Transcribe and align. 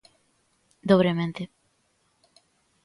Dobremente. 0.89 1.43